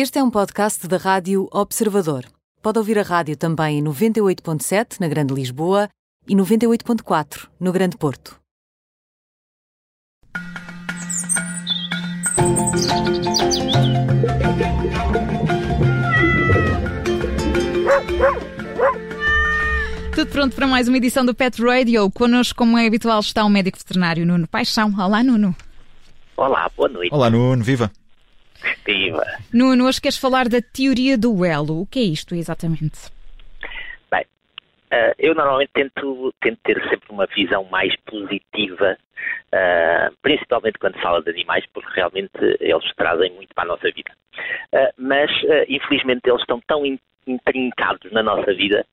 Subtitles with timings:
[0.00, 2.24] Este é um podcast da Rádio Observador.
[2.62, 5.88] Pode ouvir a rádio também em 98.7 na Grande Lisboa
[6.28, 8.38] e 98.4 no Grande Porto.
[20.14, 22.08] Tudo pronto para mais uma edição do Pet Radio.
[22.12, 24.94] Connosco, como é habitual, está o médico veterinário Nuno Paixão.
[24.96, 25.56] Olá, Nuno.
[26.36, 27.12] Olá, boa noite.
[27.12, 27.90] Olá, Nuno, viva.
[28.84, 29.24] Viva.
[29.52, 31.82] Nuno, hoje queres falar da teoria do elo.
[31.82, 33.10] O que é isto exatamente?
[34.10, 38.96] Bem, uh, eu normalmente tento, tento ter sempre uma visão mais positiva,
[39.52, 43.90] uh, principalmente quando se fala de animais, porque realmente eles trazem muito para a nossa
[43.90, 44.10] vida.
[44.72, 45.30] Uh, mas,
[45.68, 46.82] infelizmente, eles estão tão
[47.26, 48.86] intrincados na nossa vida,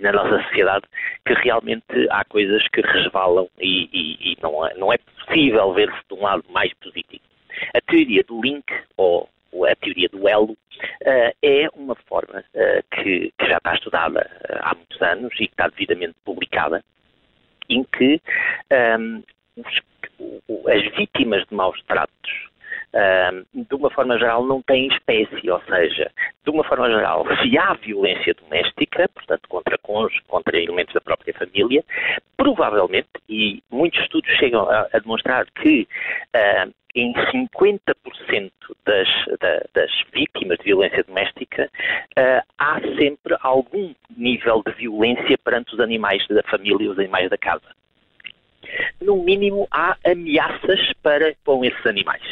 [0.00, 0.84] na nossa sociedade,
[1.24, 6.00] que realmente há coisas que resvalam e, e, e não, é, não é possível ver-se
[6.08, 7.22] de um lado mais positivo.
[7.74, 8.64] A teoria do link,
[8.96, 9.28] ou
[9.70, 15.00] a teoria do elo, uh, é uma forma uh, que, já está estudada há muitos
[15.02, 16.84] anos e que está devidamente publicada,
[17.68, 18.20] em que
[18.98, 19.22] um,
[19.56, 19.80] os,
[20.66, 22.43] as vítimas de maus tratos
[23.52, 26.10] de uma forma geral, não têm espécie, ou seja,
[26.44, 31.34] de uma forma geral, se há violência doméstica, portanto, contra cônjuge, contra elementos da própria
[31.34, 31.84] família,
[32.36, 35.88] provavelmente, e muitos estudos chegam a, a demonstrar que
[36.36, 38.52] uh, em 50%
[38.86, 39.08] das,
[39.40, 41.68] da, das, vítimas de violência doméstica
[42.16, 47.28] uh, há sempre algum nível de violência perante os animais da família e os animais
[47.28, 47.74] da casa.
[49.00, 52.22] No mínimo, há ameaças para com esses animais.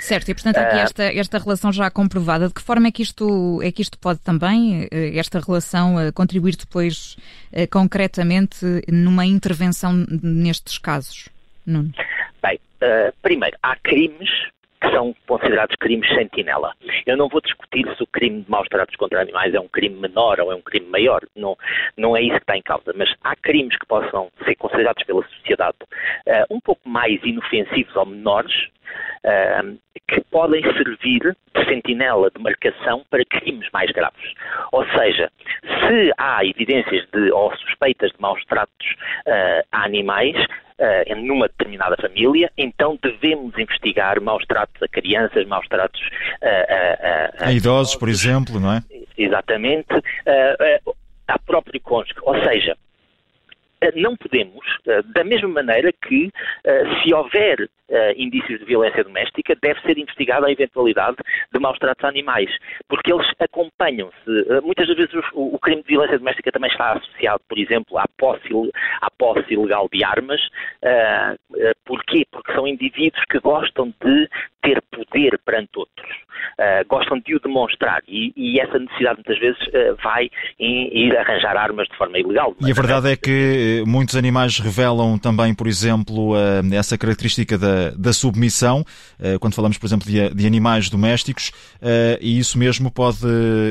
[0.00, 0.82] Certo, e portanto há aqui ah.
[0.82, 2.48] esta, esta relação já comprovada.
[2.48, 6.10] De que forma é que isto, é que isto pode também, eh, esta relação, eh,
[6.10, 7.16] contribuir depois
[7.52, 11.28] eh, concretamente numa intervenção nestes casos?
[11.66, 11.92] Nuno?
[12.42, 12.58] Bem,
[13.22, 14.30] primeiro, há crimes
[14.80, 16.72] que são considerados crimes sentinela.
[17.04, 19.96] Eu não vou discutir se o crime de maus tratos contra animais é um crime
[19.96, 21.56] menor ou é um crime maior, não,
[21.96, 25.22] não é isso que está em causa, mas há crimes que possam ser considerados pela
[25.22, 28.68] sociedade uh, um pouco mais inofensivos ou menores,
[29.24, 29.78] uh,
[30.08, 34.34] que podem servir de sentinela de marcação para crimes mais graves.
[34.72, 35.30] Ou seja,
[35.62, 38.86] se há evidências de, ou suspeitas de maus tratos
[39.26, 45.66] uh, a animais, uh, numa determinada família, então devemos investigar maus tratos a crianças, maus
[45.68, 46.00] tratos
[46.42, 48.82] a, a, a idosos, por exemplo, não é?
[49.16, 50.94] Exatamente, uh,
[51.28, 52.14] a próprio cônjuge.
[52.22, 52.76] Ou seja,
[53.94, 54.64] não podemos,
[55.14, 56.30] da mesma maneira que
[57.02, 57.68] se houver
[58.16, 61.16] indícios de violência doméstica, deve ser investigada a eventualidade
[61.52, 62.50] de maus tratos a animais,
[62.88, 64.60] porque eles acompanham-se.
[64.62, 68.48] Muitas das vezes o, crime de violência doméstica também está associado, por exemplo, à posse,
[69.00, 70.40] à posse ilegal de armas.
[71.84, 72.24] Porquê?
[72.30, 74.28] Porque são indivíduos que gostam de
[75.10, 76.08] poder perante outros,
[76.88, 79.58] gostam de o demonstrar e, e, essa necessidade muitas vezes
[80.02, 82.54] vai em ir arranjar armas de forma ilegal.
[82.60, 86.34] E a verdade é que muitos animais revelam também, por exemplo,
[86.72, 88.84] essa característica da da, submissão,
[89.18, 93.18] eh, quando falamos, por exemplo, de, de animais domésticos, eh, e isso mesmo pode,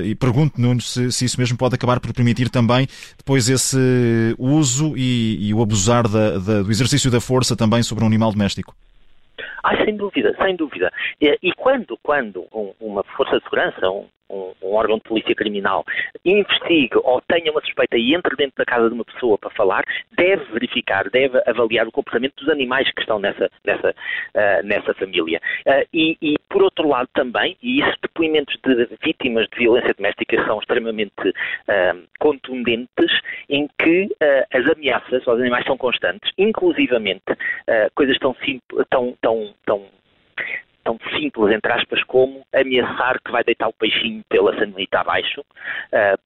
[0.06, 3.78] e pergunto, Nuno, se, se, isso mesmo pode acabar por permitir também depois esse
[4.38, 8.32] uso e, e o abusar da, da, do exercício da força também sobre um animal
[8.32, 8.76] doméstico.
[9.64, 10.92] Ah, sem dúvida, sem dúvida.
[11.22, 15.36] E, e quando, quando um, uma força de segurança, um, um, um, órgão de polícia
[15.36, 15.86] criminal
[16.24, 19.84] investigue ou tenha uma suspeita e entre dentro da casa de uma pessoa para falar,
[20.18, 25.42] deve verificar, deve avaliar o comportamento dos animais que estão nessa, nessa, uh, nessa família.
[25.66, 30.44] Uh, e, e, por outro lado também, e esses depoimentos de vítimas de violência doméstica
[30.46, 33.12] são extremamente uh, contundentes,
[33.50, 34.10] em que
[34.52, 37.24] as ameaças aos animais são constantes, inclusivamente
[37.96, 39.86] coisas tão, simples, tão, tão, tão
[40.84, 46.20] tão simples, entre aspas, como ameaçar que vai deitar o peixinho pela sanita abaixo, uh,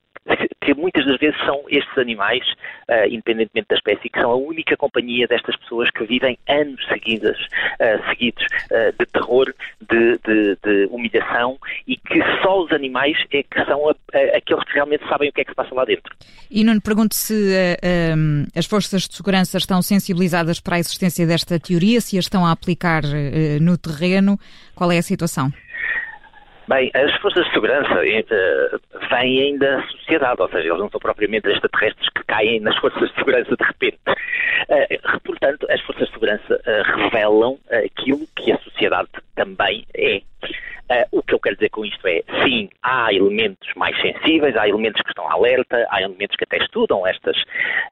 [0.61, 2.47] que muitas das vezes são estes animais,
[2.89, 7.37] uh, independentemente da espécie, que são a única companhia destas pessoas que vivem anos seguidas,
[7.39, 8.45] uh, seguidos
[8.97, 11.57] de terror, de, de, de, humilhação
[11.87, 15.33] e que só os animais é que são a, a, aqueles que realmente sabem o
[15.33, 16.15] que é que se passa lá dentro.
[16.49, 17.33] E não pergunto se
[18.15, 22.45] um, as forças de segurança estão sensibilizadas para a existência desta teoria, se a estão
[22.45, 23.03] a aplicar
[23.61, 24.39] no terreno,
[24.75, 25.51] qual é a situação?
[26.67, 30.99] Bem, as forças de segurança uh, vêm ainda da sociedade, ou seja, eles não são
[30.99, 33.99] propriamente extraterrestres que caem nas forças de segurança de repente.
[34.07, 40.21] Uh, portanto, as forças de segurança uh, revelam aquilo que a sociedade também é.
[40.91, 44.67] Uh, o que eu quero dizer com isto é, sim, há elementos mais sensíveis, há
[44.67, 47.41] elementos que estão alerta, há elementos que até estudam estas,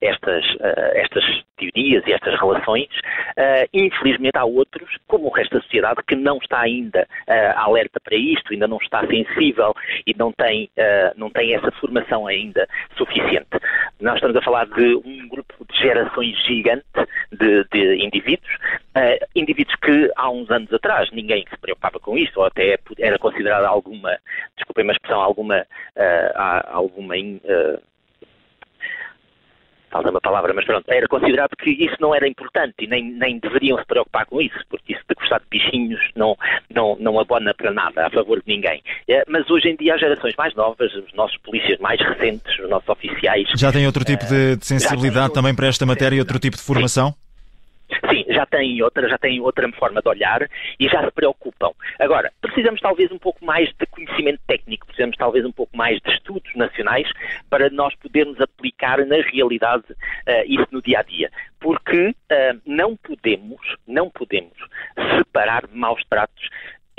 [0.01, 1.23] estas, uh, estas
[1.57, 2.89] teorias e estas relações.
[3.37, 7.07] Uh, infelizmente há outros, como o resto da sociedade, que não está ainda
[7.55, 9.73] alerta para isto, ainda não está sensível
[10.05, 10.69] e não tem,
[11.15, 12.67] não tem essa formação ainda
[12.97, 13.47] suficiente.
[13.99, 16.83] Nós estamos a falar de um grupo de gerações gigante
[17.31, 18.51] de, de indivíduos,
[19.35, 23.67] indivíduos que há uns anos atrás ninguém se preocupava com isto, ou até era considerada
[23.67, 24.17] alguma,
[24.57, 27.81] desculpem a expressão, alguma, uh, alguma uh,
[29.91, 33.39] falta uma palavra, mas pronto, era considerado que isso não era importante e nem, nem
[33.39, 36.37] deveriam se preocupar com isso, porque isso de gostar de bichinhos não,
[36.73, 38.81] não, não abona para nada, a favor de ninguém.
[39.27, 42.87] Mas hoje em dia as gerações mais novas, os nossos polícias mais recentes, os nossos
[42.87, 43.47] oficiais...
[43.57, 47.13] Já têm outro tipo de, de sensibilidade também para esta matéria, outro tipo de formação?
[48.41, 50.49] Já têm outra, já têm outra forma de olhar
[50.79, 51.71] e já se preocupam.
[51.99, 56.11] Agora, precisamos talvez um pouco mais de conhecimento técnico, precisamos talvez um pouco mais de
[56.11, 57.07] estudos nacionais
[57.51, 61.29] para nós podermos aplicar na realidade uh, isso no dia a dia.
[61.59, 64.57] Porque uh, não podemos, não podemos
[65.17, 66.49] separar maus tratos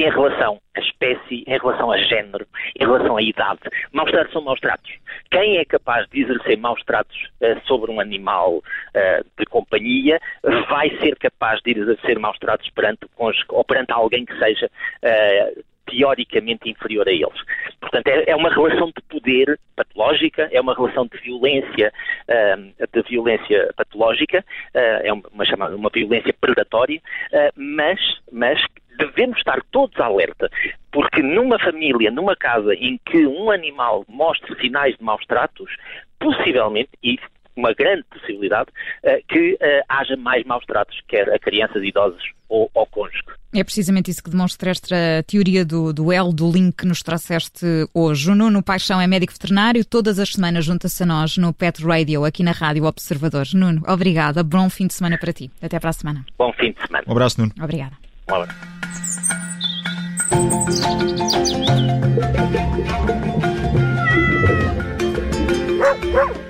[0.03, 2.47] em relação à espécie, em relação a género,
[2.79, 3.61] em relação à idade.
[3.93, 4.93] Maus tratos são maus tratos.
[5.31, 10.21] Quem é capaz de exercer maus tratos uh, sobre um animal uh, de companhia
[10.69, 13.07] vai ser capaz de exercer maus tratos perante
[13.49, 17.43] ou perante alguém que seja uh, teoricamente inferior a eles.
[17.81, 21.93] Portanto, é, é, uma relação de poder patológica, é uma relação de violência,
[22.93, 27.01] de violência patológica, é uma, chamada, uma violência predatória,
[27.57, 28.01] mas,
[28.31, 28.65] mas
[28.99, 30.51] devemos estar todos alerta,
[30.91, 35.71] porque numa família, numa casa em que um animal mostre sinais de maus tratos,
[36.19, 37.19] possivelmente, e
[37.57, 38.71] uma grande possibilidade,
[39.05, 39.59] uh, que uh,
[39.89, 43.23] haja mais maus tratos, quer a crianças, idosos ou ao cônjuge.
[43.55, 44.97] É precisamente isso que demonstra esta
[45.27, 48.31] teoria do, do L, do link que nos trouxeste hoje.
[48.31, 52.25] O Nuno Paixão é médico veterinário, todas as semanas junta-se a nós no Pet Radio,
[52.25, 53.47] aqui na Rádio Observador.
[53.55, 55.51] Nuno, obrigada, bom fim de semana para ti.
[55.61, 56.25] Até para a semana.
[56.39, 57.05] Bom fim de semana.
[57.07, 57.53] Um abraço, Nuno.
[57.63, 58.02] Obrigada.
[58.33, 58.57] Um abraço.
[66.13, 66.42] Woo!